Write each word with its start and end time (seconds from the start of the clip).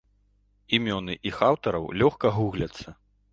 Імёны 0.77 1.17
іх 1.31 1.37
аўтараў 1.49 1.85
лёгка 2.01 2.33
гугляцца. 2.39 2.87